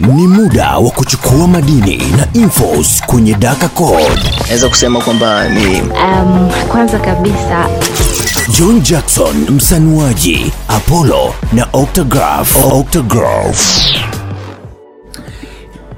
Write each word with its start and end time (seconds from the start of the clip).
Ni 0.00 0.26
muda 0.26 0.78
wa 0.78 0.90
kuchukua 0.90 1.48
madini 1.48 1.96
na 1.96 2.28
infos 2.40 3.02
kwenye 3.06 3.34
Daka 3.34 3.68
Code. 3.68 4.22
naweza 4.46 4.68
kusema 4.68 5.00
kwamba 5.00 5.48
ni 5.48 5.80
Um, 5.80 6.50
kwanza 6.68 6.98
kabisa 6.98 7.68
John 8.58 8.80
Jackson 8.80 9.36
msanuaji, 9.50 10.52
Apollo 10.68 11.34
na 11.52 11.66
Octograph. 11.72 12.72
Octograph. 12.72 13.84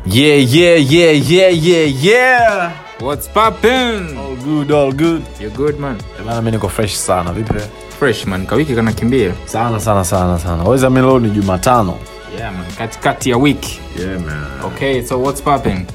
Yeah, 0.07 0.55
yeah, 0.55 0.93
yeah, 0.93 1.31
yeah, 1.31 1.65
yeah, 1.67 2.05
yeah. 2.05 2.71
What's 3.01 3.29
poppin? 3.29 4.19
All 4.19 4.37
good, 4.45 4.73
all 4.73 4.93
good. 4.93 5.23
You're 5.41 5.57
good 5.57 5.79
man. 5.79 5.97
Eh, 6.19 6.25
Bana 6.27 6.41
mimi 6.43 6.51
niko 6.57 6.69
fresh 6.69 6.95
sana. 6.95 7.33
Vipi? 7.33 7.55
Fresh 7.99 8.27
man. 8.27 8.47
Kawiki 8.47 8.75
kanakimbia. 8.75 9.33
Sana 9.47 9.81
sana 9.81 10.05
sana 10.05 10.39
sana. 10.39 10.91
Mimi 10.91 11.31
Jumatano. 11.31 11.95
Yeah 12.41 12.53
man. 12.53 12.65
Katikati 12.79 13.31
ya 13.31 13.37
wiki. 13.37 13.81
Yeah 13.99 14.21
man. 14.21 14.47
Okay, 14.65 15.03
so 15.03 15.19
what's 15.23 15.43
poppin? 15.43 15.87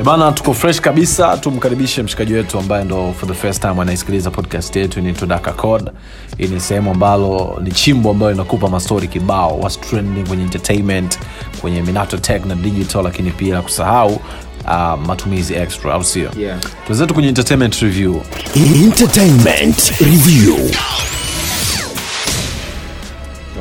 E 0.00 0.02
bana 0.02 0.32
tuko 0.32 0.54
fresh 0.54 0.80
kabisa 0.80 1.36
tumkaribishe 1.36 2.02
mshikaji 2.02 2.34
wetu 2.34 2.58
ambaye 2.58 2.84
ndo 2.84 3.14
for 3.20 3.28
the 3.28 3.34
first 3.34 3.60
time 3.60 3.80
anaisikiliza 3.82 4.30
podcast 4.30 4.76
yetu 4.76 4.98
inaitwa 4.98 5.26
Daka 5.28 5.52
Code. 5.52 5.90
Hii 6.38 6.46
ni 6.48 6.60
sehemu 6.60 6.90
ambalo 6.90 7.58
ni 7.62 7.70
chimbo 7.72 8.10
ambayo 8.10 8.32
inakupa 8.32 8.68
mastori 8.68 9.08
kibao 9.08 9.58
what's 9.58 9.80
trending 9.80 10.28
kwenye 10.28 10.42
entertainment 10.42 11.18
kwenye 11.60 11.82
Minato 11.82 12.16
Tech 12.18 12.44
na 12.46 12.54
digital, 12.54 13.02
lakini 13.04 13.30
pia 13.30 13.54
la 13.54 13.62
kusahau 13.62 14.20
uh, 14.64 15.00
matumizi 15.06 15.54
extra 15.54 15.94
au 15.94 16.04
sio? 16.04 16.30
Yeah. 16.38 16.58
Tuwenzetu 16.86 17.14
kwenye 17.14 17.28
entertainment 17.28 17.74
review. 17.74 18.20
Entertainment 18.56 19.92
Review. 20.00 20.54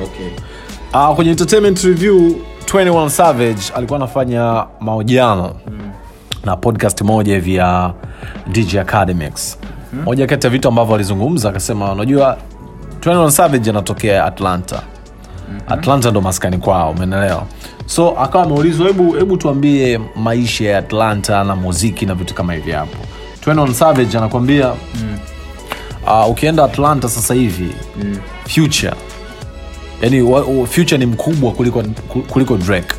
Okay. 0.03 0.29
Uh, 0.93 1.15
kwenye 1.15 1.31
entertainment 1.31 1.79
review 1.83 2.35
21 2.65 3.09
Savage 3.09 3.61
alikuwa 3.75 3.97
anafanya 3.99 4.65
mahojiano 4.79 5.55
mm. 5.67 5.91
na 6.45 6.57
podcast 6.57 7.01
moja 7.01 7.33
hivi 7.33 7.55
ya 7.55 7.93
DJ 8.47 8.75
Academics 8.75 9.57
mm. 9.93 10.01
moja 10.03 10.27
kati 10.27 10.47
ya 10.47 10.51
vitu 10.51 10.67
ambavyo 10.67 10.95
alizungumza 10.95 11.49
akasema 11.49 11.91
unajua 11.91 12.37
21 12.99 13.29
Savage 13.29 13.69
anatokea 13.69 14.25
Atlanta 14.25 14.75
mm-hmm. 15.51 15.73
Atlanta 15.73 16.11
ndo 16.11 16.21
maskani 16.21 16.57
kwao 16.57 16.91
umeelewa 16.91 17.43
so 17.85 18.09
akawa 18.09 18.43
ameulizwa 18.43 18.87
hebu 18.87 19.11
hebu 19.13 19.37
tuambie 19.37 19.99
maisha 20.15 20.69
ya 20.69 20.77
Atlanta 20.77 21.43
na 21.43 21.55
muziki 21.55 22.05
na 22.05 22.15
vitu 22.15 22.33
kama 22.33 22.53
hivi 22.53 22.71
hapo 22.71 22.97
21 23.45 23.73
Savage 23.73 24.17
anakwambia 24.17 24.67
mm. 24.95 25.17
uh, 26.07 26.29
ukienda 26.29 26.63
Atlanta 26.63 27.09
sasa 27.09 27.33
hivi 27.33 27.71
mm. 28.03 28.17
future 28.47 28.93
yani 30.01 30.21
wa- 30.21 30.41
wa- 30.41 30.67
future 30.67 30.97
ni 30.97 31.05
mkubwa 31.05 31.51
kuliko 31.51 31.83
kuliko 32.27 32.57
drake. 32.57 32.95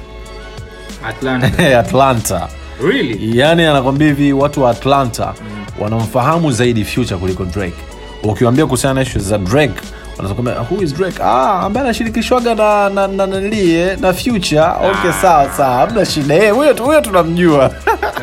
Atlanta. 1.08 1.78
atlanta. 1.78 2.48
Really? 2.84 3.38
yani 3.38 3.64
anakwambia 3.64 4.08
hivi 4.08 4.32
watu 4.32 4.62
wa 4.62 4.70
atlanta 4.70 5.34
wanamfahamu 5.80 6.52
zaidi 6.52 6.84
future 6.84 7.16
kuliko 7.20 7.44
drake. 7.44 7.76
Ukiwambia 8.22 8.64
kuhusiana 8.66 8.94
na 8.94 9.02
ishu 9.02 9.18
za 9.18 9.38
drake 9.38 9.80
wanakwambia 10.18 10.60
who 10.60 10.82
is 10.82 10.94
drake? 10.94 11.22
Ah, 11.22 11.60
ambaye 11.60 11.86
anashirikishwaga 11.86 12.54
na 12.54 12.88
na, 12.90 13.08
na, 13.08 13.26
na, 13.26 13.40
na, 13.40 13.96
na 13.96 14.12
future. 14.12 14.60
Okay 14.60 15.12
sawa 15.22 15.50
sawa 15.56 15.74
hamna 15.76 16.04
shida. 16.04 16.34
Eh, 16.34 16.52
huyo 16.54 16.74
huyo 16.74 17.00
tunamjua 17.00 17.70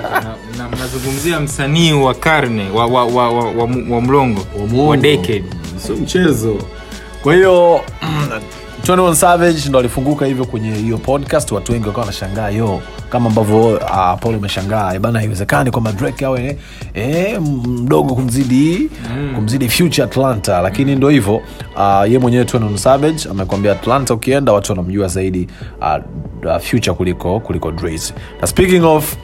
Na- 0.02 0.20
na- 0.58 0.70
Mnazungumzia 0.78 1.40
msanii 1.40 1.94
wa 1.94 2.14
karne 2.14 2.70
wa, 2.74 2.86
wa, 2.86 3.06
wa, 3.06 3.30
wa, 3.30 3.44
wa, 3.44 3.64
wa 3.90 4.02
mlongo 4.02 4.42
wa 4.88 4.98
decade. 4.98 5.44
sio 5.86 5.96
mchezo. 5.96 6.56
Kwa 7.24 7.34
hiyo 7.36 7.82
21 8.84 9.14
savage 9.16 9.70
ndo 9.70 9.80
alifunguka 9.80 10.26
hivyo 10.26 10.46
kwenye 10.46 10.72
hiyo 10.76 10.98
podcast 10.98 11.52
watu 11.52 11.72
wengi 11.72 11.88
wakawa 11.88 12.02
wanashangaa 12.06 12.50
yo 12.50 12.82
kama 13.10 13.30
ambavyo 13.30 13.68
uh, 13.70 14.20
paul 14.20 14.36
umeshangaa 14.36 14.94
eh, 14.94 15.00
bana 15.00 15.20
haiwezekani 15.20 15.72
kwamba 15.72 15.92
drake 15.92 16.26
awe 16.26 16.58
eh, 16.94 17.42
mdogo 17.42 18.16
kumzidi 18.16 18.90
mm. 19.18 19.32
kumzidi 19.36 19.70
future 19.70 20.04
atlanta 20.04 20.62
lakini 20.62 20.96
ndo 20.96 21.10
hivyo 21.10 21.36
uh, 21.76 22.12
ye 22.12 22.20
mwenyewe 22.20 22.44
21 22.44 22.78
savage 22.78 23.30
amekwambia 23.32 23.72
atlanta 23.72 24.14
ukienda 24.14 24.52
watu 24.54 24.72
wanamjua 24.72 25.08
zaidi 25.08 25.48
uh, 25.82 26.58
future 26.62 26.94
kuliko 26.96 27.40
kuliko 27.40 27.72
Drake. 27.72 28.14
na 28.42 28.48
speaking 28.48 28.84
of 28.84 29.16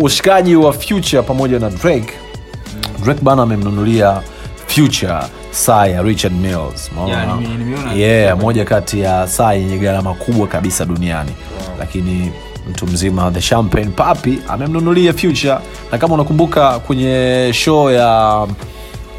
ushikaji 0.00 0.56
wa 0.56 0.72
future 0.72 1.22
pamoja 1.22 1.58
na 1.58 1.70
drake 1.70 2.12
drake 3.04 3.20
bana 3.22 3.42
amemnunulia 3.42 4.22
future 4.66 5.18
saa 5.52 5.86
ya 5.86 6.02
richard 6.02 6.34
mills? 6.34 6.90
Yeah, 7.06 7.98
yeah, 7.98 8.38
moja 8.38 8.64
kati 8.64 9.00
ya 9.00 9.28
saa 9.28 9.52
yenye 9.52 9.78
gharama 9.78 10.14
kubwa 10.14 10.46
kabisa 10.46 10.84
duniani 10.84 11.30
wow. 11.30 11.76
lakini 11.78 12.32
mtu 12.70 12.86
mzima 12.86 13.30
the 13.30 13.40
champagne 13.40 13.90
papi 13.90 14.38
amemnunulia 14.48 15.12
future 15.12 15.58
na 15.92 15.98
kama 15.98 16.14
unakumbuka 16.14 16.78
kwenye 16.78 17.50
show 17.54 17.90
ya 17.90 18.46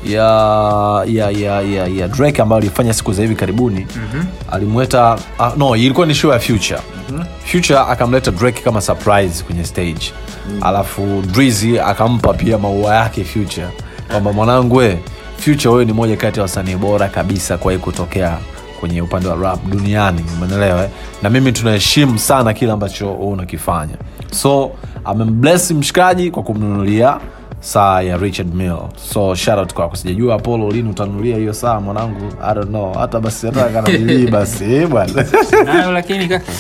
ya 0.06 1.04
ya 1.08 1.30
ya 1.32 1.62
ya, 1.62 1.88
ya 1.88 2.08
drake 2.08 2.42
ambayo 2.42 2.62
alifanya 2.62 2.94
siku 2.94 3.14
za 3.14 3.22
hivi 3.22 3.36
karibuni 3.36 3.88
mm-hmm. 3.96 4.26
alimweta 4.52 5.18
uh, 5.40 5.58
no 5.58 5.76
ilikuwa 5.76 6.06
ni 6.08 6.16
show 6.16 6.32
ya 6.32 6.40
future 6.40 6.80
mm-hmm. 7.10 7.26
future 7.46 7.80
akamleta 7.80 8.32
drake 8.32 8.62
kama 8.62 8.82
surprise 8.82 9.44
kwenye 9.44 9.64
stage 9.66 10.12
mm-hmm. 10.48 10.64
alafu 10.64 11.22
drizy 11.32 11.80
akampa 11.80 12.34
pia 12.34 12.58
maua 12.58 12.96
yake 12.96 13.24
future 13.24 13.68
kwamba 14.12 14.34
mwanangu 14.34 14.76
we 14.76 15.00
future 15.44 15.70
huyo 15.70 15.86
ni 15.86 15.94
moja 15.94 16.18
kati 16.18 16.40
ya 16.40 16.44
wasanii 16.44 16.76
bora 16.76 17.08
kabisa 17.08 17.58
kuwahi 17.58 17.80
kutokea 17.80 18.38
kwenye 18.80 19.02
upande 19.02 19.30
wa 19.30 19.36
rap 19.36 19.66
duniani 19.66 20.26
umeelewa 20.38 20.84
eh? 20.84 20.90
na 21.22 21.30
mimi 21.30 21.52
tunaheshimu 21.52 22.20
sana 22.20 22.54
kile 22.54 22.72
ambacho 22.72 23.06
wewe 23.06 23.26
unakifanya 23.26 23.96
so 24.32 24.72
amembless 25.06 25.72
mshikaji 25.72 26.32
kwa 26.32 26.44
kumnunulia 26.44 27.18
saa 27.60 28.02
ya 28.02 28.18
richard 28.18 28.54
Mille. 28.56 28.78
so 29.14 29.36
shoutout 29.36 29.74
kwako 29.74 29.96
sijajua 29.96 30.36
apollo 30.36 30.72
lini 30.72 30.90
utanunulia 30.90 31.38
hiyo 31.38 31.54
saa 31.54 31.80
mwanangu 31.80 32.34
i 32.44 32.56
don't 32.56 32.68
know 32.70 32.94
hata 32.94 33.20
basi 33.20 33.46
hata 33.46 33.70
kananilii 33.70 34.28
basi 34.28 34.74
eh, 34.74 34.88
bwana 34.88 35.26
Nayo 35.66 35.92
lakini 35.92 36.28
kaka. 36.28 36.52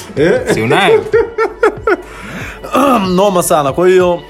Si 0.53 0.61
unayo? 0.61 1.05
noma 3.15 3.43
sana 3.43 3.73
kwa 3.73 3.87
hiyo 3.87 4.21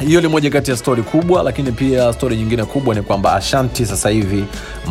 hiyo 0.00 0.20
ni 0.20 0.28
moja 0.28 0.50
kati 0.50 0.70
ya 0.70 0.76
stori 0.76 1.02
kubwa 1.02 1.42
lakini 1.42 1.72
pia 1.72 2.12
stori 2.12 2.36
nyingine 2.36 2.64
kubwa 2.64 2.94
ni 2.94 3.02
kwamba 3.02 3.32
ashanti 3.34 3.86
sasa 3.86 4.08
hivi 4.10 4.44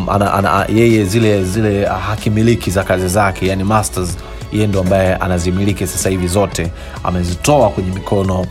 ana, 0.07 0.33
ana, 0.33 0.65
yeye 0.75 1.05
zile 1.05 1.43
zile 1.43 1.85
hakimiliki 1.85 2.71
za 2.71 2.83
kazi 2.83 3.07
zake 3.07 3.47
yani 3.47 3.63
masters 3.63 4.17
yeye 4.53 4.67
ndo 4.67 4.79
ambaye 4.79 5.15
anazimiliki 5.15 5.87
sasa 5.87 6.09
hivi 6.09 6.27
zote 6.27 6.71
amezitoa 7.03 7.69
kwenye 7.69 7.91
mikono 7.91 8.45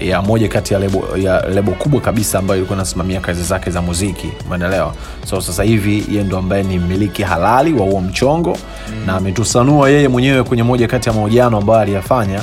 ya 0.00 0.22
moja 0.22 0.48
kati 0.48 0.74
ya 0.74 0.80
lebo, 0.80 1.04
ya 1.16 1.48
lebo 1.48 1.72
kubwa 1.72 2.00
kabisa 2.00 2.38
ambayo 2.38 2.58
ilikuwa 2.58 2.76
inasimamia 2.76 3.20
kazi 3.20 3.42
zake 3.42 3.70
za 3.70 3.82
muziki 3.82 4.28
umeelewa 4.46 4.94
so 5.26 5.40
sasa 5.40 5.62
hivi 5.62 6.04
yeye 6.10 6.24
ndo 6.24 6.38
ambaye 6.38 6.62
ni 6.62 6.78
mmiliki 6.78 7.22
halali 7.22 7.72
wa 7.72 7.86
huo 7.86 8.00
mchongo 8.00 8.56
mm. 8.88 9.06
na 9.06 9.14
ametusanua 9.16 9.90
yeye 9.90 10.08
mwenyewe 10.08 10.42
kwenye 10.42 10.62
moja 10.62 10.88
kati 10.88 11.08
ya 11.08 11.14
mahojiano 11.14 11.56
ambayo 11.58 11.80
aliyafanya 11.80 12.42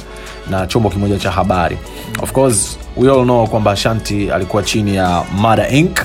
na 0.49 0.67
chombo 0.67 0.89
kimoja 0.89 1.17
cha 1.19 1.31
habari 1.31 1.77
of 2.21 2.31
course 2.31 2.77
we 2.97 3.09
all 3.11 3.23
know 3.23 3.47
kwamba 3.47 3.75
shanti 3.75 4.31
alikuwa 4.31 4.63
chini 4.63 4.95
ya 4.95 5.23
mada 5.37 5.69
inc 5.69 5.99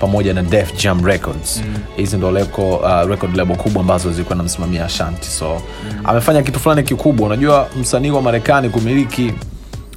pamoja 0.00 0.34
na 0.34 0.42
def 0.42 0.74
jam 0.82 1.04
records 1.04 1.62
hizi 1.96 2.16
mm. 2.16 2.18
ndo 2.22 2.30
leko, 2.30 2.76
uh, 2.76 3.08
record 3.08 3.36
label 3.36 3.56
kubwa 3.56 3.80
ambazo 3.80 4.12
zilikuwa 4.12 4.36
namsimamia 4.36 4.84
ashanti 4.84 5.28
so 5.28 5.48
mm. 5.54 6.00
amefanya 6.04 6.42
kitu 6.42 6.60
fulani 6.60 6.82
kikubwa 6.82 7.26
unajua 7.26 7.68
msanii 7.80 8.10
wa 8.10 8.22
marekani 8.22 8.68
kumiliki 8.68 9.32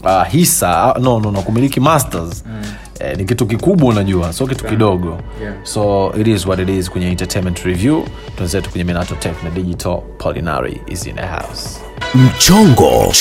uh, 0.04 0.24
hisa. 0.28 0.94
Uh, 0.98 1.04
no, 1.04 1.20
no, 1.20 1.32
no, 1.32 1.42
kumiliki 1.42 1.80
masters. 1.80 2.44
Mm. 2.46 2.62
Eh, 3.00 3.18
ni 3.18 3.26
kitu 3.26 3.46
kikubwa 3.46 3.90
unajua 3.90 4.34
sio 4.34 4.48
kitu 4.48 4.66
kidogo. 4.66 5.18
Yeah. 5.42 5.54
so 5.64 6.14
it 6.20 6.28
is 6.28 6.46
what 6.46 6.60
it 6.60 6.70
is 6.70 6.90
kwenye 6.90 7.08
entertainment 7.08 7.60
review. 7.60 8.04
Tunzetu 8.38 8.70
kwenye 8.70 8.84
minato 8.84 9.16
tech 9.16 9.44
na 9.44 9.50
digital 9.50 10.02
polinary 10.18 10.82
is 10.88 11.08
in 11.08 11.20
a 11.20 11.28
house. 11.28 11.80
Mchongo 12.16 13.14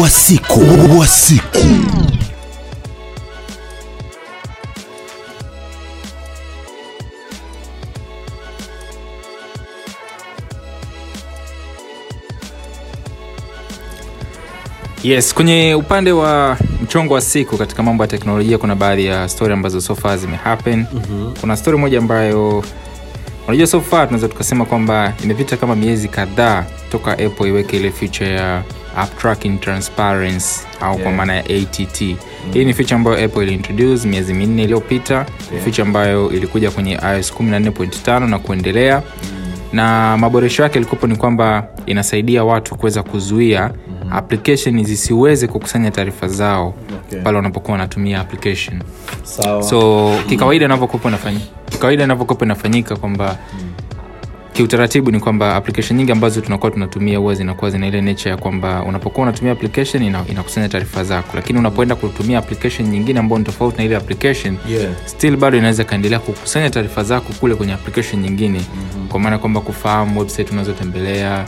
wa 0.00 0.10
siku. 0.10 0.60
Wa 0.98 1.06
siku. 1.06 1.58
Yes 15.08 15.34
kwenye 15.34 15.74
upande 15.74 16.12
wa 16.12 16.56
mchongo 16.82 17.14
wa 17.14 17.20
siku 17.20 17.56
katika 17.58 17.82
mambo 17.82 18.04
ya 18.04 18.08
teknolojia 18.08 18.58
kuna 18.58 18.74
baadhi 18.76 19.04
ya 19.06 19.28
story 19.28 19.52
ambazo 19.52 19.80
so 19.80 19.94
far 19.94 20.18
zimehappen 20.18 20.86
mm-hmm. 20.92 21.34
kuna 21.40 21.56
story 21.56 21.78
moja 21.78 21.98
ambayo 21.98 22.64
unajua 23.48 23.66
so 23.66 23.80
far 23.80 24.06
tunaweza 24.06 24.28
tukasema 24.28 24.64
kwamba 24.64 25.12
imepita 25.24 25.56
kama 25.56 25.76
miezi 25.76 26.08
kadhaa 26.08 26.64
toka 26.92 27.12
apple 27.12 27.48
iweke 27.48 27.76
ile 27.76 27.90
feature 27.90 28.30
ya 28.30 28.62
app 28.96 29.18
tracking 29.18 29.60
transparency 29.60 30.60
au 30.80 30.90
yeah. 30.92 31.02
kwa 31.02 31.12
maana 31.12 31.34
ya 31.34 31.40
att 31.44 32.00
mm. 32.00 32.16
hii 32.52 32.64
ni 32.64 32.74
feature 32.74 32.96
ambayo 32.96 33.24
apple 33.24 33.42
iliintroduce 33.42 34.08
miezi 34.08 34.34
minne 34.34 34.62
iliyopita 34.64 35.14
yeah. 35.14 35.64
feature 35.64 35.82
ambayo 35.82 36.30
ilikuja 36.30 36.70
kwenye 36.70 36.92
ios 36.92 37.32
14.5 37.32 38.28
na 38.28 38.38
kuendelea 38.38 38.96
mm. 39.32 39.52
na 39.72 40.16
maboresho 40.18 40.62
yake 40.62 40.74
yalikuwepo 40.74 41.06
ni 41.06 41.16
kwamba 41.16 41.66
inasaidia 41.86 42.44
watu 42.44 42.74
kuweza 42.74 43.02
kuzuia 43.02 43.70
application 44.10 44.84
zisiweze 44.84 45.46
kukusanya 45.46 45.90
taarifa 45.90 46.28
zao 46.28 46.74
Okay. 47.08 47.20
pale 47.22 47.36
wanapokuwa 47.36 47.72
wanatumia 47.72 48.20
application. 48.20 48.82
Sawa. 49.22 49.62
So 49.62 50.10
kikawaida 50.28 50.64
inafanyika 50.64 51.46
kikawaida 51.70 52.04
inavyokuwa 52.04 52.38
inafanyika 52.44 52.96
kwamba 52.96 53.38
kiutaratibu 54.52 55.10
ni 55.10 55.20
kwamba 55.20 55.54
application 55.56 55.96
nyingi 55.98 56.12
ambazo 56.12 56.40
tunakuwa 56.40 56.70
tunatumia 56.70 57.18
huwa 57.18 57.34
zinakuwa 57.34 57.70
zina 57.70 57.86
ile 57.86 58.00
nature 58.00 58.30
ya 58.30 58.36
kwamba 58.36 58.82
unapokuwa 58.82 59.22
unatumia 59.26 59.52
application 59.52 60.02
ina, 60.02 60.24
inakusanya 60.30 60.68
taarifa 60.68 61.04
zako. 61.04 61.28
Lakini 61.34 61.58
unapoenda 61.58 61.94
kutumia 61.94 62.38
application 62.38 62.88
nyingine 62.88 63.20
ambayo 63.20 63.38
ni 63.38 63.44
tofauti 63.44 63.78
na 63.78 63.84
ile 63.84 63.96
application 63.96 64.56
Yeah. 64.68 64.92
still 65.04 65.36
bado 65.36 65.58
inaweza 65.58 65.82
ikaendelea 65.82 66.18
kukusanya 66.18 66.70
taarifa 66.70 67.02
zako 67.02 67.32
kule 67.40 67.54
kwenye 67.54 67.72
application 67.72 68.22
nyingine. 68.22 68.58
Mm-hmm. 68.58 69.08
kwa 69.08 69.20
maana 69.20 69.38
kwamba 69.38 69.60
kufahamu 69.60 70.20
website 70.20 70.50
unazotembelea 70.52 71.44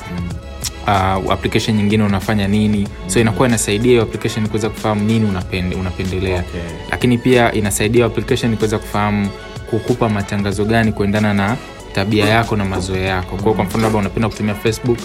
uh, 0.86 1.32
application 1.32 1.76
nyingine 1.76 2.04
unafanya 2.04 2.48
nini. 2.48 2.88
So 3.06 3.20
inakuwa 3.20 3.48
inasaidia 3.48 3.90
hiyo 3.90 4.02
application 4.02 4.48
kuweza 4.48 4.70
kufahamu 4.70 5.04
nini 5.04 5.26
unapende, 5.28 5.76
unapendelea. 5.76 6.38
Okay. 6.40 6.60
lakini 6.90 7.18
pia 7.18 7.52
inasaidia 7.52 8.06
application 8.06 8.56
kuweza 8.56 8.78
kufahamu 8.78 9.28
kukupa 9.70 10.08
matangazo 10.08 10.64
gani 10.64 10.92
kuendana 10.92 11.34
na 11.34 11.56
tabia 11.92 12.26
yako 12.28 12.56
na 12.56 12.64
mazoea 12.64 13.06
yako. 13.06 13.36
Kwao 13.36 13.54
kwa 13.54 13.64
mfano 13.64 13.84
labda 13.84 13.98
unapenda 13.98 14.28
kutumia 14.28 14.54
facebook 14.54 14.98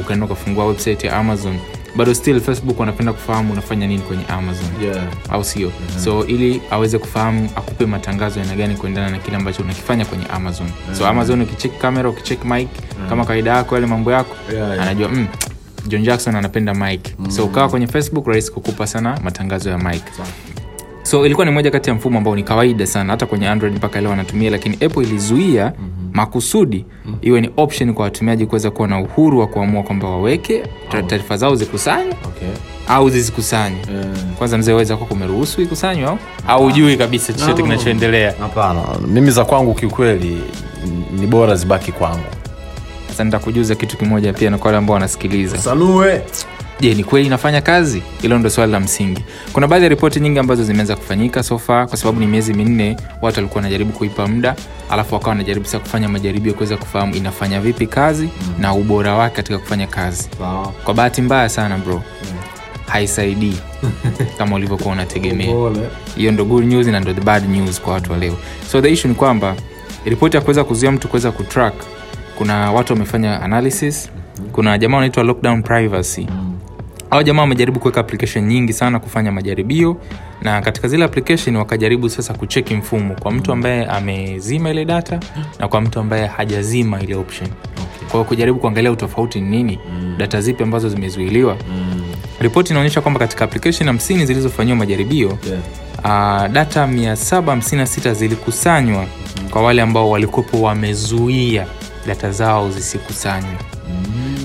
ukaenda 0.00 0.26
ukafungua 0.26 0.66
website 0.66 1.04
ya 1.04 1.16
amazon 1.16 1.58
bado 1.96 2.14
still 2.14 2.40
facebook 2.40 2.80
wanapenda 2.80 3.12
kufahamu 3.12 3.52
unafanya 3.52 3.86
nini 3.86 4.02
kwenye 4.02 4.24
amazon 4.26 4.66
Yeah. 4.82 5.04
au 5.30 5.44
sio 5.44 5.68
mm-hmm. 5.68 6.04
so 6.04 6.26
ili 6.26 6.62
aweze 6.70 6.98
kufahamu 6.98 7.50
akupe 7.56 7.86
matangazo 7.86 8.40
aina 8.40 8.54
gani 8.56 8.74
kuendana 8.76 9.10
na 9.10 9.18
kile 9.18 9.36
ambacho 9.36 9.62
unakifanya 9.62 10.04
kwenye 10.04 10.24
amazon 10.26 10.66
mm-hmm. 10.66 10.94
so 10.94 11.06
amazon 11.06 11.40
ukichek 11.42 11.78
kamera 11.78 12.08
ukichek 12.10 12.44
mic 12.44 12.68
mm-hmm. 12.68 13.08
kama 13.08 13.24
kawaida 13.24 13.50
yako 13.56 13.74
yale 13.74 13.86
mambo 13.86 14.12
yako 14.12 14.36
Yeah, 14.54 14.68
yeah. 14.70 14.82
anajua 14.82 15.08
mm, 15.08 15.26
john 15.88 16.02
jackson 16.02 16.36
anapenda 16.36 16.74
mike 16.74 17.14
mm-hmm. 17.18 17.32
so 17.32 17.44
ukawa 17.44 17.68
kwenye 17.68 17.86
facebook 17.86 18.26
rahisi 18.26 18.52
kukupa 18.52 18.86
sana 18.86 19.20
matangazo 19.24 19.70
ya 19.70 19.78
mic 19.78 20.02
so 21.02 21.26
ilikuwa 21.26 21.46
ni 21.46 21.52
moja 21.52 21.70
kati 21.70 21.90
ya 21.90 21.96
mfumo 21.96 22.18
ambao 22.18 22.36
ni 22.36 22.42
kawaida 22.42 22.86
sana 22.86 23.12
hata 23.12 23.26
kwenye 23.26 23.48
android 23.48 23.76
mpaka 23.76 24.00
leo 24.00 24.10
wanatumia 24.10 24.50
lakini 24.50 24.74
apple 24.84 25.02
ilizuia 25.02 25.64
mm-hmm. 25.78 26.01
Makusudi 26.12 26.84
mm-hmm. 27.04 27.18
iwe 27.28 27.40
ni 27.40 27.50
option 27.56 27.94
kwa 27.94 28.04
watumiaji 28.04 28.46
kuweza 28.46 28.70
kuwa 28.70 28.88
na 28.88 29.00
uhuru 29.00 29.38
wa 29.38 29.46
kuamua 29.46 29.82
kwamba 29.82 30.08
waweke 30.08 30.62
taarifa 31.06 31.36
zao 31.36 31.54
zikusanywe 31.54 32.14
Okay. 32.26 32.48
au 32.88 33.10
zisikusanywe 33.10 33.78
Eh. 33.94 34.06
kwanza 34.38 34.58
mzee 34.58 34.72
weza 34.72 34.96
kwako 34.96 35.14
umeruhusu 35.14 35.62
ikusanywe 35.62 36.06
au 36.08 36.18
au 36.48 36.66
ujui 36.66 36.96
kabisa 36.96 37.32
chochote 37.32 37.52
No. 37.62 37.68
kinachoendelea 37.68 38.34
hapana 38.40 38.82
mimi 39.06 39.30
za 39.30 39.44
kwangu 39.44 39.74
kiukweli 39.74 40.38
ni 41.20 41.26
bora 41.26 41.54
zibaki 41.56 41.92
kwangu 41.92 42.24
sasa 43.08 43.24
nitakujuza 43.24 43.74
kitu 43.74 43.96
kimoja 43.96 44.32
pia 44.32 44.50
na 44.50 44.58
kwa 44.58 44.66
wale 44.66 44.78
ambao 44.78 44.94
wanasikiliza 44.94 45.58
sanue 45.58 46.22
je 46.82 46.94
ni 46.94 47.04
kweli 47.04 47.26
inafanya 47.26 47.60
kazi? 47.60 48.02
Hilo 48.22 48.38
ndo 48.38 48.50
swali 48.50 48.72
la 48.72 48.80
msingi. 48.80 49.24
Kuna 49.52 49.66
baadhi 49.68 49.82
ya 49.84 49.88
ripoti 49.88 50.20
nyingi 50.20 50.38
ambazo 50.38 50.64
zimeanza 50.64 50.96
kufanyika 50.96 51.42
sofa 51.42 51.86
kwa 51.86 51.96
sababu 51.96 52.20
ni 52.20 52.26
miezi 52.26 52.54
minne 52.54 52.96
watu 53.20 53.36
walikuwa 53.38 53.56
wanajaribu 53.56 53.92
kuipa 53.92 54.26
muda 54.28 54.56
alafu 54.90 55.14
wakawa 55.14 55.30
wanajaribu 55.30 55.66
sasa 55.66 55.78
kufanya 55.78 56.08
majaribio 56.08 56.54
kuweza 56.54 56.76
kufahamu 56.76 57.14
inafanya 57.14 57.60
vipi 57.60 57.86
kazi 57.86 58.22
mm. 58.24 58.54
na 58.58 58.74
ubora 58.74 59.14
wake 59.14 59.36
katika 59.36 59.58
kufanya 59.58 59.86
kazi. 59.86 60.28
Kwa 60.84 60.94
bahati 60.94 61.22
mbaya 61.22 61.48
sana 61.48 61.78
bro 61.78 61.94
mm. 61.94 62.38
haisaidii 62.86 63.56
kama 64.38 64.56
ulivyokuwa 64.56 64.92
unategemea. 64.94 65.70
Hiyo 66.16 66.32
ndo 66.32 66.44
good 66.44 66.64
news 66.64 66.86
na 66.86 67.00
ndo 67.00 67.12
the 67.14 67.20
bad 67.20 67.48
news 67.48 67.80
kwa 67.80 67.92
watu 67.92 68.12
wa 68.12 68.18
leo. 68.18 68.36
So 68.72 68.80
the 68.82 68.92
issue 68.92 69.08
ni 69.08 69.14
kwamba 69.14 69.56
ripoti 70.04 70.36
ya 70.36 70.42
kuweza 70.42 70.64
kuzuia 70.64 70.92
mtu 70.92 71.08
kuweza 71.08 71.32
kutrack 71.32 71.74
kuna 72.38 72.72
watu 72.72 72.92
wamefanya 72.92 73.42
analysis 73.42 74.10
kuna 74.52 74.78
jamaa 74.78 74.96
wanaitwa 74.96 75.22
lockdown 75.24 75.62
privacy 75.62 76.26
au 77.12 77.22
jamaa 77.22 77.40
wamejaribu 77.42 77.80
kuweka 77.80 78.00
application 78.00 78.44
nyingi 78.46 78.72
sana 78.72 78.98
kufanya 79.00 79.32
majaribio 79.32 79.96
na 80.42 80.60
katika 80.60 80.88
zile 80.88 81.04
application 81.04 81.56
wakajaribu 81.56 82.08
sasa 82.08 82.34
kucheki 82.34 82.74
mfumo 82.74 83.14
kwa 83.14 83.32
mtu 83.32 83.52
ambaye 83.52 83.86
amezima 83.86 84.70
ile 84.70 84.84
data 84.84 85.20
na 85.58 85.68
kwa 85.68 85.80
mtu 85.80 86.00
ambaye 86.00 86.26
hajazima 86.26 87.00
ile 87.00 87.14
option. 87.14 87.50
Okay. 87.72 88.08
kwao 88.08 88.24
kujaribu 88.24 88.58
kuangalia 88.58 88.92
utofauti 88.92 89.40
ni 89.40 89.50
nini 89.50 89.78
data 90.16 90.40
zipi 90.40 90.62
ambazo 90.62 90.88
zimezuiliwa. 90.88 91.56
Ripoti 92.40 92.72
inaonyesha 92.72 93.00
kwamba 93.00 93.20
katika 93.20 93.44
application 93.44 93.88
50 93.88 94.24
zilizofanyiwa 94.24 94.76
majaribio 94.76 95.28
uh, 95.28 96.46
data 96.52 96.86
756 96.86 98.14
zilikusanywa 98.14 99.06
kwa 99.50 99.62
wale 99.62 99.82
ambao 99.82 100.10
walikuwepo 100.10 100.62
wamezuia 100.62 101.66
data 102.06 102.30
zao 102.30 102.70
zisikusanywe 102.70 103.56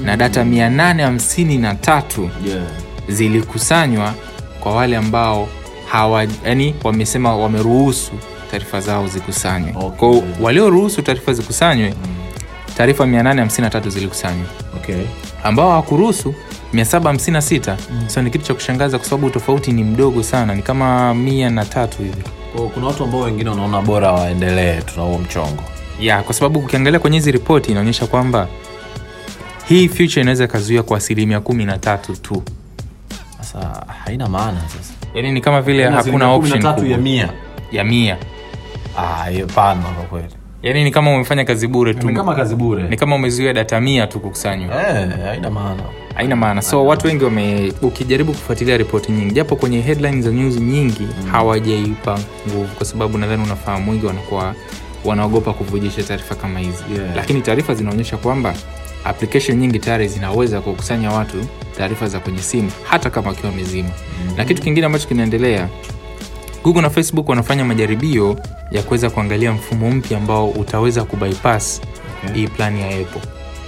na 0.08 0.18
data 0.18 0.44
853 0.44 2.30
zilikusanywa 3.10 4.14
kwa 4.60 4.76
wale 4.76 4.98
ambao 4.98 5.48
hawa 5.92 6.28
yani 6.46 6.76
wamesema 6.84 7.36
wameruhusu 7.38 8.12
taarifa 8.52 8.80
zao 8.80 9.08
zikusanywe. 9.08 9.74
Okay. 9.78 9.90
kwao 10.00 10.24
walioruhusu 10.42 11.02
taarifa 11.02 11.34
zikusanywe 11.34 11.94
taarifa 12.78 13.06
853 13.06 13.90
zilikusanywa. 13.90 14.46
Okay. 14.76 14.96
ambao 15.44 15.70
hawakuruhusu 15.70 16.34
756 16.74 17.76
mm. 17.92 18.10
so 18.10 18.22
ni 18.22 18.30
kitu 18.30 18.46
cha 18.46 18.54
kushangaza 18.54 18.98
kwa 19.00 19.08
sababu 19.08 19.30
tofauti 19.30 19.72
ni 19.72 19.84
mdogo 19.84 20.24
sana 20.24 20.56
ni 20.56 20.62
kama 20.62 21.14
mia 21.14 21.50
na 21.50 21.66
tatu 21.66 21.98
hivi. 21.98 22.24
Kwa- 22.56 22.68
kuna 22.68 22.88
watu 22.88 23.04
ambao 23.04 23.22
wengine 23.22 23.50
wanaona 23.50 23.82
bora 23.82 24.12
waendelee 24.12 24.82
tuna 24.82 25.06
huo 25.06 25.18
mchongo. 25.18 25.64
Ya 26.00 26.24
kwa 26.24 26.34
sababu 26.34 26.60
ukiangalia 26.60 27.00
kwenye 27.00 27.18
hizi 27.18 27.32
ripoti 27.32 27.72
inaonyesha 27.72 28.08
kwamba 28.08 28.48
hii 29.70 29.88
future 29.88 30.22
inaweza 30.22 30.44
ikazuia 30.44 30.84
kwa 30.84 30.98
asilimia 30.98 31.40
kumi 31.40 31.66
na 31.66 31.78
tatu 31.78 32.16
tu. 32.16 32.44
Sasa 33.38 33.86
haina 34.06 34.28
maana 34.30 34.62
sasa. 34.62 34.94
Yaani 35.16 35.32
ni 35.32 35.42
kama 35.42 35.62
vile 35.62 35.84
hakuna 35.84 36.00
Asilimia 36.00 36.28
kumi 36.28 36.50
na 36.50 36.58
option 36.58 36.62
tatu 36.62 36.86
ya 36.86 36.98
mia. 36.98 37.30
ya 37.72 37.84
mia. 37.84 38.18
Ah, 38.98 39.30
hiyo 39.30 39.48
pana 39.48 39.82
kwa 39.82 40.04
kweli. 40.04 40.28
Yaani 40.64 40.84
ni 40.84 40.92
kama 40.92 41.14
umefanya 41.16 41.46
kazi 41.46 41.68
bure 41.68 41.94
tu. 41.94 42.08
Ni 42.08 42.14
kama 42.16 42.36
kazi 42.36 42.56
bure. 42.56 42.84
Ni 42.84 42.98
kama 42.98 43.16
umezuia 43.16 43.54
data 43.54 43.82
mia 43.82 44.08
tu 44.08 44.20
kukusanywa. 44.20 44.76
Eh, 44.90 45.10
haina 45.26 45.50
maana. 45.50 45.84
Haina 46.16 46.36
maana. 46.36 46.62
So 46.62 46.86
watu 46.86 47.08
wengi 47.08 47.24
wame 47.24 47.74
ukijaribu 47.82 48.32
kufuatilia 48.32 48.78
ripoti 48.78 49.12
nyingi 49.12 49.34
japo 49.34 49.56
kwenye 49.56 49.82
headline 49.82 50.22
za 50.22 50.30
news 50.32 50.56
nyingi 50.60 51.02
mm. 51.24 51.30
hawajaipa 51.32 52.20
nguvu 52.50 52.76
kwa 52.76 52.86
sababu 52.86 53.18
nadhani 53.18 53.44
unafahamu 53.44 53.92
wengi 53.92 54.06
wanakuwa 54.06 54.56
wanaogopa 55.06 55.54
kuvujisha 55.54 56.04
taarifa 56.04 56.36
kama 56.36 56.60
hizi. 56.60 56.84
Yeah. 56.94 57.16
lakini 57.16 57.42
taarifa 57.42 57.74
zinaonyesha 57.74 58.18
kwamba 58.18 58.54
application 59.04 59.58
nyingi 59.58 59.80
tayari 59.80 60.08
zinaweza 60.08 60.62
kukusanya 60.62 61.12
watu 61.12 61.38
taarifa 61.78 62.08
za 62.08 62.20
kwenye 62.20 62.42
simu 62.42 62.72
hata 62.84 63.10
kama 63.10 63.30
wakiwa 63.30 63.50
wamezima 63.50 63.90
mm-hmm. 63.90 64.38
na 64.38 64.46
kitu 64.46 64.62
kingine 64.62 64.86
ambacho 64.86 65.08
kinaendelea 65.08 65.70
google 66.64 66.82
na 66.82 66.90
facebook 66.90 67.30
wanafanya 67.30 67.66
majaribio 67.66 68.40
ya 68.72 68.84
kuweza 68.84 69.10
kuangalia 69.10 69.52
mfumo 69.52 69.92
mpya 69.92 70.18
ambao 70.18 70.50
utaweza 70.50 71.04
kubypass 71.04 71.82
Okay. 72.24 72.36
hii 72.36 72.48
plani 72.48 72.82
ya 72.82 72.88
apple. 72.88 73.22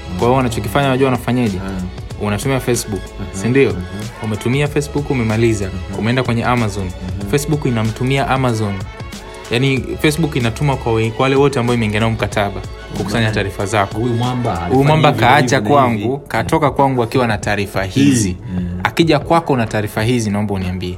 Kwa 0.09 0.19
hiyo 0.19 0.33
wanachokifanya 0.33 0.87
unajua 0.87 1.05
wanafanyaje? 1.05 1.59
Unatumia 2.21 2.59
facebook 2.59 3.01
sindio 3.33 3.75
umetumia 4.23 4.67
facebook 4.67 5.09
umemaliza. 5.09 5.69
Umeenda 5.97 6.23
kwenye 6.23 6.43
amazon. 6.43 6.91
Facebook 7.31 7.65
inamtumia 7.65 8.27
amazon 8.27 8.73
yaani 9.51 9.97
facebook 10.01 10.35
inatuma 10.35 10.75
kwa 10.75 11.01
wale 11.19 11.35
wote 11.35 11.59
ambao 11.59 11.75
imeingia 11.75 11.99
nao 11.99 12.09
mkataba 12.11 12.61
kukusanya 12.97 13.31
taarifa 13.31 13.65
zako. 13.65 13.97
Huyu 14.69 14.83
mwamba 14.83 15.11
kaacha 15.13 15.61
kwangu 15.61 16.17
katoka 16.19 16.71
kwangu 16.71 17.03
akiwa 17.03 17.27
na 17.27 17.37
taarifa 17.37 17.83
hizi. 17.83 18.37
akija 18.83 19.19
kwako 19.19 19.57
na 19.57 19.65
taarifa 19.67 20.03
hizi 20.03 20.29
naomba 20.29 20.53
uniambie. 20.53 20.97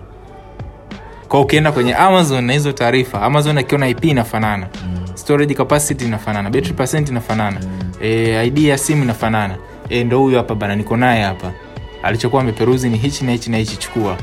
Kwa 1.27 1.39
ukienda 1.41 1.71
kwenye 1.71 1.93
amazon 1.95 2.43
na 2.45 2.53
hizo 2.53 2.71
taarifa 2.71 3.21
amazon 3.21 3.57
akiona 3.57 3.87
ip 3.87 4.03
inafanana. 4.05 4.67
Storage 5.13 5.53
capacity 5.53 6.05
inafanana. 6.05 6.49
Battery 6.49 6.73
percent 6.73 7.09
inafanana. 7.09 7.59
E, 8.01 8.47
id 8.47 8.57
ya 8.57 8.77
simu 8.77 9.03
inafanana. 9.03 9.55
E, 9.89 10.03
ndo 10.03 10.19
huyu 10.19 10.37
hapa 10.37 10.55
bana 10.55 10.75
niko 10.75 10.97
naye 10.97 11.23
hapa. 11.23 11.51
Alichokuwa 12.03 12.41
ameperuzi 12.41 12.89
ni 12.89 12.97
hichi 12.97 13.25
na 13.25 13.31
hichi 13.31 13.49
na 13.51 13.57
hichi 13.57 13.77
chukua 13.77 14.17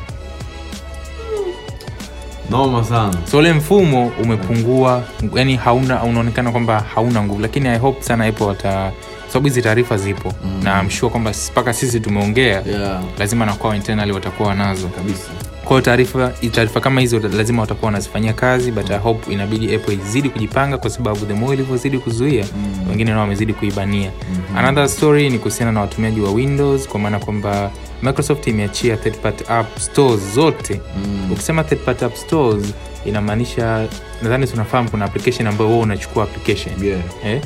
noma 2.50 2.85
sana 2.85 3.14
so 3.31 3.38
ule 3.38 3.52
mfumo 3.52 4.12
umepungua 4.23 5.02
yani 5.35 5.57
hauna 5.57 6.02
unaonekana 6.02 6.50
kwamba 6.52 6.81
hauna 6.95 7.23
nguvu 7.23 7.40
lakini 7.40 7.69
i 7.69 7.78
hope 7.78 8.02
sana 8.02 8.28
ipo 8.28 8.47
wata 8.47 8.93
sababu 9.28 9.47
hizi 9.47 9.62
taarifa 9.62 9.97
zipo 9.97 10.33
mm. 10.45 10.61
na 10.64 10.83
mshua 10.83 11.11
kwamba 11.11 11.33
mpaka 11.52 11.73
sisi 11.73 12.00
tumeongea 12.00 12.62
yeah. 12.67 13.02
lazima 13.19 13.47
na 13.47 13.52
kwao 13.55 13.75
internally 13.75 14.12
watakuwa 14.12 14.49
wanazo 14.49 14.88
kabisa 14.88 15.28
kwa 15.64 15.83
taarifa 15.83 16.33
taarifa 16.52 16.81
kama 16.81 17.00
hizo 17.00 17.19
lazima 17.19 17.62
watakuwa 17.62 17.87
wanazifanyia 17.87 18.33
kazi 18.33 18.71
but 18.73 18.90
I 18.90 18.99
hope 18.99 19.33
inabidi 19.33 19.75
apple 19.75 19.95
izidi 19.95 20.28
kujipanga 20.31 20.78
kwa 20.78 20.90
sababu 20.90 21.26
the 21.26 21.35
more 21.35 21.55
ilivyozidi 21.55 21.99
kuzuia 21.99 22.45
mm. 22.57 22.88
wengine 22.90 23.11
nao 23.11 23.21
wamezidi 23.21 23.52
kuibania 23.52 24.11
mm-hmm. 24.31 24.57
another 24.57 24.88
story 24.88 25.31
ni 25.31 25.38
kuhusiana 25.38 25.73
na 25.73 25.81
watumiaji 25.81 26.21
wa 26.21 26.31
windows 26.31 26.88
kwa 26.88 27.00
maana 27.00 27.19
kwamba 27.19 27.71
microsoft 28.02 28.47
imeachia 28.47 28.97
third 28.97 29.17
party 29.17 29.45
app 29.49 29.78
stores 29.78 30.21
zote. 30.35 30.81
Mm. 30.97 31.33
ukisema 31.33 31.64
third 31.64 31.81
party 31.81 32.05
app 32.05 32.14
stores 32.17 32.75
inamaanisha 33.07 33.88
nadhani 34.23 34.47
tunafahamu 34.47 34.90
kuna 34.90 35.05
application 35.05 35.47
ambayo 35.47 35.71
wewe 35.71 35.83
unachukua 35.83 36.25
application. 36.25 36.85
Yeah. 36.85 37.00
eh? 37.25 37.43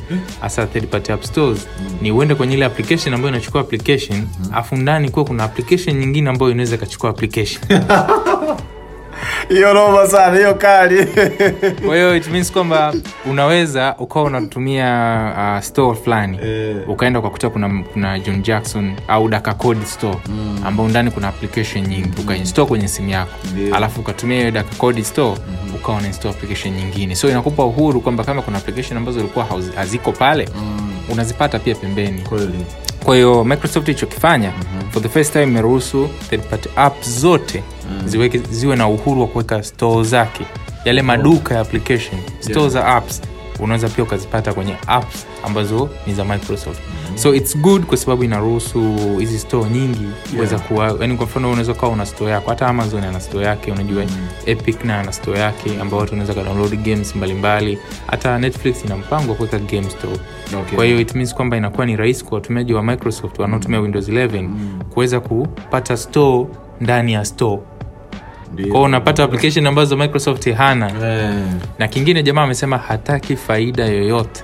third 0.72 0.86
party 0.86 1.12
app 1.12 1.22
stores. 1.24 1.68
Ni 2.02 2.12
uende 2.12 2.34
kwenye 2.34 2.54
ile 2.54 2.64
application 2.64 3.14
ambayo 3.14 3.34
inachukua 3.34 3.60
application 3.60 4.26
afu 4.52 4.76
ndani 4.76 5.10
kuwa 5.10 5.24
kuna 5.24 5.44
application 5.44 5.96
nyingine 5.96 6.30
ambayo 6.30 6.52
inaweza 6.52 6.74
ikachukua 6.74 7.10
application 7.10 7.62
hiyo 9.48 9.74
noma 9.74 10.06
sana 10.06 10.36
hiyo 10.36 10.54
kali 10.54 11.06
kwa 11.86 11.96
hiyo 11.96 12.16
it 12.16 12.28
means 12.28 12.52
kwamba 12.52 12.94
unaweza 13.30 13.94
ukawa 13.98 14.24
unatumia 14.24 15.54
uh, 15.56 15.62
store 15.64 15.98
fulani 15.98 16.38
Eh. 16.42 16.76
ukaenda 16.88 17.18
ukakuta 17.18 17.50
kuna, 17.50 17.82
kuna 17.92 18.18
john 18.18 18.42
jackson 18.42 18.92
au 19.08 19.28
daka 19.28 19.54
code 19.54 19.86
store 19.86 20.18
mm. 20.28 20.60
ambao 20.64 20.88
ndani 20.88 21.10
kuna 21.10 21.28
application 21.28 21.86
nyingi 21.86 22.20
ukainstall 22.20 22.66
kwenye 22.66 22.88
simu 22.88 23.08
yako 23.08 23.32
yeah. 23.58 23.76
alafu 23.76 24.00
ukatumia 24.00 24.38
hiyo 24.38 24.50
daka 24.50 24.74
code 24.74 25.04
store 25.04 25.40
mm-hmm. 25.48 25.74
ukawa 25.74 25.98
unainstall 25.98 26.30
application 26.30 26.74
nyingine 26.74 27.14
so 27.14 27.30
inakupa 27.30 27.64
uhuru 27.64 28.00
kwamba 28.00 28.24
kama 28.24 28.42
kuna 28.42 28.58
application 28.58 28.96
ambazo 28.98 29.20
ulikuwa 29.20 29.46
haziko 29.74 30.12
pale 30.12 30.48
mm. 30.56 30.92
unazipata 31.08 31.58
pia 31.58 31.74
pembeni 31.74 32.20
kweli 32.22 32.64
kwa 33.04 33.14
hiyo 33.14 33.44
microsoft 33.44 33.88
ilichokifanya 33.88 34.50
mm-hmm. 34.56 34.90
for 34.90 35.02
the 35.02 35.08
first 35.08 35.32
time 35.32 35.44
imeruhusu 35.44 36.08
third 36.30 36.42
party 36.42 36.68
app 36.76 37.02
zote 37.02 37.62
mm. 37.92 38.08
ziweke, 38.08 38.38
ziwe 38.50 38.76
na 38.76 38.88
uhuru 38.88 39.20
wa 39.20 39.26
kuweka 39.26 39.62
store 39.62 40.04
zake 40.04 40.44
yale 40.84 41.02
maduka 41.02 41.54
ya 41.54 41.60
application 41.60 42.20
store 42.40 42.60
Yeah. 42.60 42.70
za 42.72 42.86
apps 42.86 43.22
unaweza 43.60 43.88
pia 43.88 44.04
ukazipata 44.04 44.54
kwenye 44.54 44.74
apps 44.86 45.26
ambazo 45.44 45.90
ni 46.06 46.14
za 46.14 46.24
microsoft 46.24 46.80
mm-hmm. 46.80 47.18
so 47.18 47.34
its 47.34 47.58
good 47.58 47.82
kwa 47.84 47.96
sababu 47.96 48.24
inaruhusu 48.24 48.96
hizi 49.18 49.38
store 49.38 49.70
nyingi 49.70 50.08
kuweza 50.34 50.54
Yeah. 50.56 50.68
kuwa 50.68 50.96
yani 51.00 51.16
kwa 51.16 51.26
mfano 51.26 51.48
unaweza 51.50 51.72
ukawa 51.72 51.92
una 51.92 52.06
store 52.06 52.30
yako 52.30 52.50
hata 52.50 52.66
amazon 52.66 53.04
ana 53.04 53.20
store 53.20 53.44
yake 53.46 53.72
unajua 53.72 54.02
mm. 54.04 54.28
epic 54.46 54.84
na 54.84 55.00
ana 55.00 55.12
store 55.12 55.38
yake 55.38 55.80
ambao 55.80 56.00
watu 56.00 56.12
unaweza 56.12 56.34
kadownload 56.34 56.82
games 56.84 57.16
mbalimbali 57.16 57.78
hata 58.06 58.38
netflix 58.38 58.84
ina 58.84 58.96
mpango 58.96 59.30
wa 59.30 59.36
kuweka 59.36 59.58
game 59.58 59.90
store 59.90 60.18
Okay. 60.60 60.76
kwa 60.76 60.84
hiyo 60.84 61.00
it 61.00 61.14
means 61.14 61.34
kwamba 61.34 61.56
inakuwa 61.56 61.86
ni 61.86 61.96
rahisi 61.96 62.24
kwa 62.24 62.34
watumiaji 62.34 62.74
wa 62.74 62.82
microsoft 62.82 63.38
wanaotumia 63.38 63.80
windows 63.80 64.08
11 64.08 64.48
kuweza 64.90 65.20
kupata 65.20 65.96
store 65.96 66.46
ndani 66.80 67.12
ya 67.12 67.24
store 67.24 67.62
kwao 68.70 68.82
unapata 68.82 69.24
application 69.24 69.66
ambazo 69.66 69.96
microsoft 69.96 70.52
hana. 70.54 70.90
Yeah. 71.08 71.34
na 71.78 71.88
kingine 71.88 72.22
jamaa 72.22 72.42
amesema 72.42 72.78
hataki 72.78 73.36
faida 73.36 73.84
yoyote. 73.84 74.42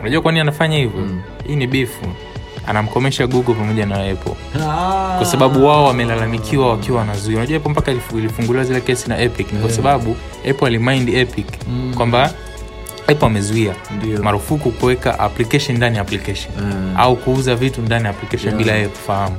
Unajua 0.00 0.22
kwani 0.22 0.40
anafanya 0.40 0.76
hivyo? 0.76 1.00
Hii 1.46 1.56
ni 1.56 1.66
bifu 1.66 2.04
anamkomesha 2.66 3.26
google 3.26 3.54
pamoja 3.54 3.86
na 3.86 3.94
apple. 4.10 4.34
Kwa 5.16 5.24
sababu 5.24 5.66
wao 5.66 5.84
wamelalamikiwa 5.84 6.70
wakiwa 6.70 6.98
wanazuia. 6.98 7.36
Unajua 7.38 7.56
apple 7.56 7.70
mpaka 7.72 7.92
ilifunguliwa 8.16 8.64
zile 8.64 8.80
kesi 8.80 9.08
na 9.08 9.18
epic. 9.18 9.52
Ni 9.52 9.58
kwa 9.60 9.70
sababu 9.70 10.16
apple 10.50 10.66
alimind 10.66 11.08
epic 11.08 11.46
kwamba 11.96 12.30
apple 13.08 13.26
amezuia 13.26 13.74
marufuku 14.22 14.70
kuweka 14.70 15.18
application 15.18 15.76
ndani 15.76 15.96
ya 15.96 16.02
application. 16.02 16.52
Mm. 16.60 16.94
au 16.96 17.16
kuuza 17.16 17.54
vitu 17.54 17.82
ndani 17.82 18.04
ya 18.04 18.10
application 18.10 18.54
Yeah. 18.54 18.64
bila 18.64 18.72
yeye 18.76 18.88
kufahamu 18.88 19.36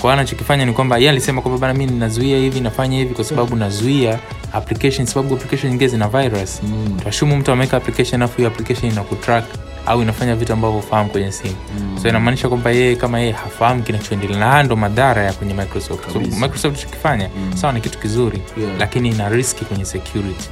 kwa 0.00 0.12
anachokifanya 0.12 0.64
ni 0.64 0.72
kwamba 0.72 0.96
yeye 0.98 1.10
alisema 1.10 1.42
kwamba 1.42 1.58
bana 1.60 1.74
mi 1.74 1.86
ninazuia 1.86 2.38
hivi 2.38 2.60
nafanya 2.60 2.96
hivi 2.98 3.14
kwa 3.14 3.24
sababu 3.24 3.56
nazuia 3.56 4.18
application 4.52 5.06
sababu 5.06 5.34
application 5.34 5.70
nyingine 5.70 5.88
zina 5.90 6.08
virus 6.08 6.60
mm. 6.62 7.00
tashumu 7.04 7.36
mtu 7.36 7.52
ameweka 7.52 7.76
application 7.76 8.22
afu 8.22 8.36
hiyo 8.36 8.48
application 8.48 8.92
inakutrack 8.92 9.44
au 9.86 10.02
inafanya 10.02 10.36
vitu 10.36 10.52
ambavyo 10.52 10.78
ufahamu 10.78 11.10
kwenye 11.10 11.32
simu 11.32 11.54
mm. 11.80 11.98
so 12.02 12.08
inamaanisha 12.08 12.48
kwamba 12.48 12.70
yeye 12.70 12.96
kama 12.96 13.20
yeye 13.20 13.32
hafahamu 13.32 13.82
kinachoendelea 13.82 14.38
na 14.38 14.62
ndo 14.62 14.76
madhara 14.76 15.22
ya 15.22 15.32
kwenye 15.32 15.54
microsoft 15.54 16.12
so, 16.12 16.20
microsoft 16.20 16.80
chokifanya 16.82 17.28
mm. 17.36 17.56
sawa 17.56 17.72
ni 17.72 17.80
kitu 17.80 17.98
kizuri 17.98 18.42
Yeah. 18.60 18.72
lakini 18.78 19.08
ina 19.08 19.28
riski 19.28 19.64
kwenye 19.64 19.84
security 19.84 20.48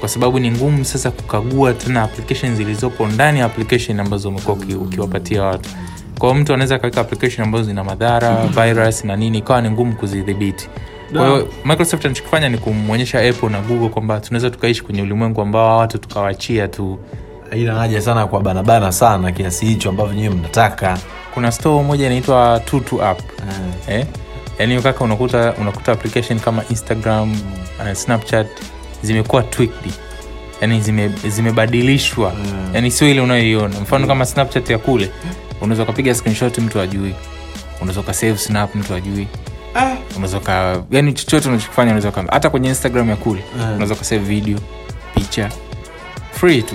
kwa 0.00 0.08
sababu 0.08 0.38
ni 0.38 0.50
ngumu 0.50 0.84
sasa 0.84 1.10
kukagua 1.10 1.72
tena 1.74 2.02
application 2.02 2.56
zilizopo 2.56 3.06
ndani 3.06 3.38
ya 3.38 3.44
application 3.46 4.00
ambazo 4.00 4.28
umekuwa 4.28 4.56
ukiwapatia 4.80 5.42
watu 5.42 5.70
kwao 6.18 6.34
mtu 6.34 6.54
anaweza 6.54 6.74
akaweka 6.74 7.00
application 7.00 7.44
ambazo 7.46 7.64
zina 7.64 7.84
madhara 7.84 8.36
virus 8.46 9.04
na 9.04 9.16
nini 9.16 9.38
ikawa 9.38 9.62
ni 9.62 9.70
ngumu 9.70 9.96
kuzidhibiti. 9.96 10.68
Kwahiyo 11.12 11.48
microsoft 11.64 12.04
anachokifanya 12.06 12.48
ni 12.48 12.58
kumwonyesha 12.58 13.28
apple 13.28 13.48
na 13.48 13.60
google 13.60 13.88
kwamba 13.88 14.20
tunaweza 14.20 14.50
tukaishi 14.50 14.82
kwenye 14.82 15.02
ulimwengu 15.02 15.40
ambao 15.40 15.78
watu 15.78 15.98
tukawachia 15.98 16.68
tu. 16.68 16.98
Ina 17.56 17.74
haja 17.74 18.00
sana 18.00 18.26
kwa 18.26 18.40
banabana 18.40 18.92
sana 18.92 19.32
kiasi 19.32 19.66
hicho 19.66 19.88
ambavyo 19.88 20.14
nyewe 20.14 20.34
mnataka. 20.34 20.98
Kuna 21.34 21.52
store 21.52 21.82
moja 21.84 22.06
inaitwa 22.06 22.60
tutu 22.64 23.02
app. 23.02 23.20
Eh? 23.88 24.06
yaani 24.58 24.82
kaka 24.82 25.04
unakuta 25.04 25.54
unakuta 25.60 25.92
application 25.92 26.40
kama 26.40 26.62
instagram 26.70 27.32
uh, 27.32 27.92
snapchat 27.92 28.46
zimekuwa 29.02 29.42
tweaked. 29.42 29.92
Yani 30.60 30.80
zime, 30.80 31.08
zimebadilishwa. 31.28 32.32
Mm. 32.34 32.70
yani 32.74 32.90
sio 32.90 33.08
ile 33.10 33.20
unayoiona. 33.20 33.80
Mfano 33.80 34.06
kama 34.06 34.26
snapchat 34.26 34.70
ya 34.70 34.78
kule 34.78 35.10
unaweza 35.60 35.82
ukapiga 35.82 36.14
screenshot 36.14 36.58
mtu 36.58 36.80
ajui. 36.80 37.14
Unaweza 37.80 38.00
ukasave 38.00 38.36
snap 38.38 38.74
mtu 38.74 38.94
ajui. 38.94 39.28
Unaweza 40.16 40.40
ka 40.40 40.82
yani 40.90 41.12
chochote 41.12 41.48
unachokifanya 41.48 41.90
unaweza 41.90 42.10
ka 42.12 42.24
hata 42.30 42.50
kwenye 42.50 42.68
instagram 42.68 43.08
ya 43.10 43.16
kule 43.16 43.44
unaweza 43.56 43.94
ukasave 43.94 44.24
video 44.24 44.58
picha. 45.14 45.50
Free 46.32 46.62
tu. 46.62 46.74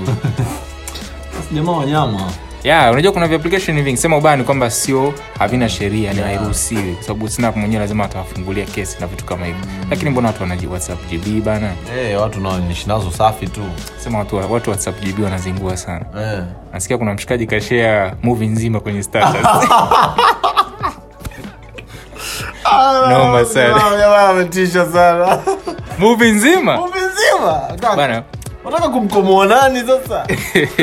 Jamaa 1.56 1.72
wanyama 1.72 2.32
ya 2.64 2.92
unajua 2.92 3.12
kuna 3.12 3.28
viapplication 3.28 3.78
hivi 3.78 3.98
sema 3.98 4.18
ubaya 4.18 4.36
ni 4.36 4.44
kwamba 4.44 4.70
sio 4.70 5.14
havina 5.40 5.70
sheria 5.70 6.14
ni 6.14 6.22
hairuhusiwi. 6.22 6.94
Kwa 6.94 7.04
sababu 7.04 7.30
snap 7.30 7.56
mwenyewe 7.56 7.80
lazima 7.82 8.04
atawafungulia 8.06 8.66
kesi 8.66 8.98
na 9.00 9.08
vitu 9.08 9.26
kama 9.26 9.46
hivyo. 9.46 9.62
Lakini 9.90 10.10
mbona 10.12 10.28
watu 10.28 10.42
wanaji 10.44 10.68
whatsapp 10.68 11.00
gb 11.12 11.44
bana? 11.44 11.72
Hey, 11.96 12.16
watu 12.16 12.40
naonishi 12.40 12.88
nazo 12.88 13.12
safi 13.12 13.48
tu. 13.48 13.62
Sema 13.98 14.20
watu, 14.20 14.36
watu 14.36 14.70
whatsapp 14.70 15.00
gb 15.04 15.24
wanazingua 15.24 15.78
sana. 15.78 16.06
Eh. 16.22 16.44
nasikia 16.74 16.98
kuna 16.98 17.14
mshikaji 17.14 17.48
kashea 17.48 18.16
movie 18.24 18.48
nzima 18.48 18.80
kwenye 18.80 19.04
status. 19.04 19.48
Noma 23.10 23.46
sana 23.46 24.30
ametisha 24.30 24.86
sana. 24.86 25.40
Movie 26.00 26.32
nzima? 26.32 26.78
Movie 26.78 27.02
nzima? 27.02 27.62
Bana 27.96 28.24
unataka 28.66 28.90
kumkomoa 28.90 29.46
nani 29.46 29.80
sasa? 29.80 30.28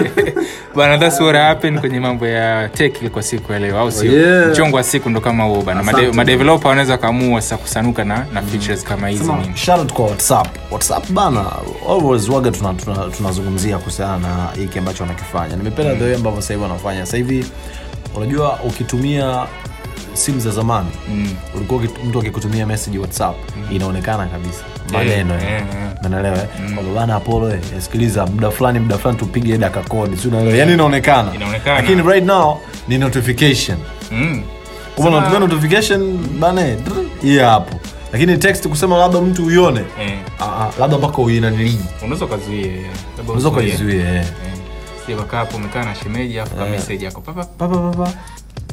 Bana 0.76 0.98
that's 0.98 1.20
what 1.20 1.36
happened 1.36 1.80
kwenye 1.80 2.00
mambo 2.00 2.26
ya 2.26 2.68
tech 2.68 3.10
kwa 3.10 3.22
siku 3.22 3.52
ya 3.52 3.58
leo 3.58 3.78
au 3.78 3.92
sio? 3.92 4.12
Yeah. 4.12 4.48
mchongo 4.50 4.76
wa 4.76 4.82
siku 4.82 5.10
ndo 5.10 5.20
kama 5.20 5.44
huo 5.44 5.62
bana. 5.62 5.82
Made- 5.82 6.66
wanaweza 6.68 6.98
kaamua 6.98 7.40
sasa 7.40 7.56
kusanuka 7.56 8.04
na, 8.04 8.26
na 8.32 8.42
features 8.42 8.84
kama 8.84 9.08
hizi 9.08 9.30
shout 9.54 9.92
kwa 9.92 10.04
whatsapp. 10.06 10.46
Whatsapp 10.70 11.10
bana 11.10 11.44
always 11.88 12.28
waga 12.28 12.50
tunazungumzia 13.16 13.70
tuna, 13.70 13.78
kuhusiana 13.78 14.18
na 14.18 14.48
hiki 14.62 14.78
ambacho 14.78 15.02
wanakifanya. 15.02 15.56
Nimependa 15.56 15.94
the 15.94 16.04
way 16.04 16.14
ambavyo 16.14 16.40
sasa 16.40 16.54
hivi 16.54 16.62
wanafanya. 16.66 17.06
Sasa 17.06 17.16
hivi 17.16 17.46
unajua 18.16 18.58
ukitumia 18.64 19.46
simu 20.12 20.40
za 20.40 20.50
zamani 20.50 20.88
Mm. 21.08 21.28
ulikuwa 21.56 21.82
mtu 22.08 22.18
akikutumia 22.20 22.66
message 22.66 22.98
whatsapp 22.98 23.36
inaonekana 23.70 24.26
kabisa 24.26 24.64
maneno 24.92 25.34
Eh, 25.34 25.42
eh. 25.52 25.62
Unaelewa, 26.06 26.36
eh? 26.38 26.48
kwamba 26.74 26.92
bana 26.94 27.14
apolo 27.16 27.50
eh, 27.50 27.60
sikiliza 27.78 28.26
muda 28.26 28.50
fulani 28.50 28.78
muda 28.78 28.98
fulani 28.98 29.18
tupige 29.18 29.58
daka 29.58 29.80
kodi 29.80 30.16
si 30.16 30.28
unaelewa 30.28 30.56
yani 30.56 30.72
inaonekana 30.72 31.34
Inaonekana. 31.34 31.76
lakini 31.80 32.02
right 32.02 32.24
now 32.24 32.58
ni 32.88 32.98
notification 32.98 33.78
Mm. 34.12 34.42
kama 34.96 35.08
unatumia 35.08 35.38
notification 35.38 36.18
bana 36.40 36.68
eh, 36.68 36.76
drr, 36.84 37.04
hii 37.22 37.38
hapo 37.38 37.80
lakini 38.12 38.38
text 38.38 38.68
kusema 38.68 38.96
labda 38.98 39.20
mtu 39.20 39.46
uione 39.46 39.80
Eh. 40.00 40.18
ah, 40.40 40.44
ah, 40.44 40.70
labda 40.80 40.98
mpaka 40.98 41.18
uinanilii 41.18 41.78
unaweza 42.02 42.24
ukazuia. 42.24 42.66
Labda 43.16 43.32
unaweza 43.32 43.48
ukajizuia 43.48 44.08
eh. 44.14 44.16
Eh. 44.16 44.24
Sije 45.06 45.18
hapo 45.30 45.56
umekaa 45.56 45.84
na 45.84 45.94
shemeji 45.94 46.38
afu 46.38 46.56
ka 46.56 46.64
message 46.66 47.04
yako 47.04 47.20
papa 47.20 47.44
papa 47.44 47.76
papa 47.78 48.12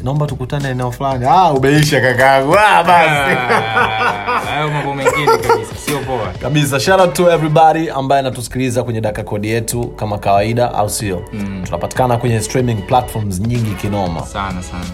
naomba 0.04 0.25
tukutane 0.27 0.70
eneo 0.70 0.92
fulani. 0.92 1.25
Ah 1.30 1.51
umeisha 1.54 2.01
kakaangu. 2.01 2.56
Ah, 2.60 2.84
basi. 2.84 3.38
Ah, 3.39 4.39
hayo 4.54 4.70
mambo 4.70 4.94
mengine 4.94 5.25
kabisa. 5.38 5.75
Sio 5.86 6.00
poa. 6.00 6.27
Kabisa. 6.42 6.80
Shout 6.80 7.00
out 7.01 7.13
to 7.13 7.32
everybody 7.32 7.89
ambaye 7.89 8.20
anatusikiliza 8.20 8.84
kwenye 8.84 9.01
daka 9.01 9.24
kodi 9.24 9.50
yetu 9.50 9.88
kama 9.88 10.18
kawaida 10.18 10.74
au 10.74 10.89
sio? 10.89 11.22
Mm. 11.34 11.62
tunapatikana 11.66 12.18
kwenye 12.18 12.42
streaming 12.42 12.75
platforms 12.75 13.39
nyingi 13.39 13.72
kinoma. 13.72 14.22
Sana 14.25 14.63
sana 14.63 14.86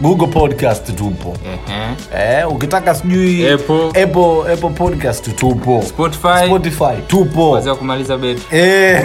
google 0.00 0.26
podcast 0.26 0.94
tupo 0.96 1.36
Ehe. 2.14 2.38
eh, 2.40 2.52
ukitaka 2.52 2.94
sijui 2.94 3.48
Apple. 3.50 3.86
Apple, 3.88 4.52
Apple 4.52 4.70
podcast 4.70 5.34
tupo 5.36 5.82
Spotify. 5.88 6.46
Spotify 6.46 7.02
tupo 7.06 7.60
kumaliza 7.74 8.16
Eh. 8.52 9.04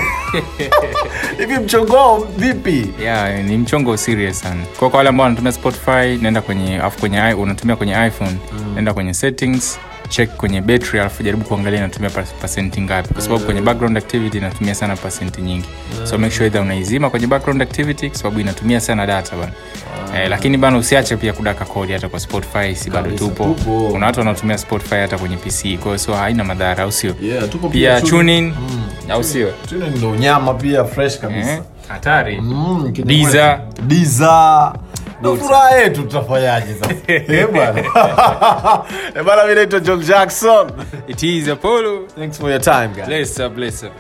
hivi 1.38 1.58
mchongo 1.58 1.96
wao 1.96 2.28
vipi 2.38 2.88
yeah, 3.02 3.44
ni 3.44 3.58
mchongo 3.58 3.98
serious 3.98 4.40
sana 4.40 4.62
kwa 4.80 4.90
kwa 4.90 4.98
wale 4.98 5.10
ambao 5.10 5.24
wanatumia 5.24 5.52
spotify 5.52 6.18
naenda 6.22 6.42
kwenye 6.42 6.78
afu 6.78 7.00
kwenye 7.00 7.18
i- 7.20 7.34
unatumia 7.34 7.76
kwenye 7.76 8.08
iphone 8.08 8.36
mm. 8.54 8.72
naenda 8.74 8.94
kwenye 8.94 9.14
settings 9.14 9.80
check 10.14 10.30
kwenye 10.38 10.62
battery 10.62 11.00
alafu 11.00 11.24
jaribu 11.24 11.44
kuangalia 11.44 11.80
inatumia 11.80 12.10
pasenti 12.42 12.82
ngapi. 12.82 13.14
Kwa 13.14 13.22
sababu 13.22 13.46
kwenye 13.46 13.62
background 13.62 13.98
activity 13.98 14.38
inatumia 14.38 14.76
sana 14.76 14.96
pasenti 14.96 15.42
nyingi. 15.42 15.66
So 16.04 16.18
make 16.18 16.36
sure 16.36 16.60
unaizima 16.60 17.10
kwenye 17.10 17.28
background 17.28 17.62
activity 17.62 18.10
kwa 18.10 18.18
sababu 18.18 18.40
inatumia 18.40 18.80
sana 18.82 19.06
data 19.06 19.36
bana. 19.36 19.52
Eh, 20.16 20.30
lakini 20.30 20.58
bana 20.58 20.78
usiache 20.78 21.18
pia 21.18 21.34
kudaka 21.34 21.66
kodi 21.66 21.94
hata 21.94 22.10
kwa 22.10 22.20
spotify 22.20 22.76
si 22.76 22.90
bado 22.90 23.12
tupo. 23.12 23.56
kuna 23.92 24.06
watu 24.06 24.20
wanaotumia 24.20 24.58
spotify 24.58 24.96
hata 24.96 25.18
kwenye 25.18 25.38
pc 25.38 25.78
kwa 25.78 25.98
sio 25.98 26.14
haina 26.14 26.44
madhara 26.44 26.84
au 26.84 26.92
sio? 26.92 27.16
Yeah, 27.22 27.48
pia 27.72 28.00
tune- 28.02 28.10
tuning 28.10 28.54
au 29.10 29.24
sio? 29.24 29.54
Ndo 29.98 30.16
nyama 30.16 30.54
pia 30.54 30.86
fresh 30.86 31.20
kabisa. 31.20 31.52
Eh, 31.52 31.62
Mm, 32.42 32.92
diza 33.06 33.60
Deezer. 33.88 34.74
Ndo 35.24 35.36
furaha 35.36 35.76
yetu 35.76 36.02
tutafanyaje 36.02 36.74
sasa? 36.74 36.94
Bana 37.08 37.48
bwana. 37.52 37.84
Eh, 39.16 39.48
mi 39.48 39.56
naitwa 39.56 39.80
john 39.80 40.02
jackson. 40.02 40.72
It 41.08 41.24
is 41.24 41.48
apollo. 41.48 42.08
Thanks 42.16 42.38
for 42.38 42.50
your 42.50 42.62
time 42.62 42.88
guys. 42.96 43.06
Bless 43.08 43.40
up 43.40 43.54
bless 43.54 43.84
up 43.84 43.92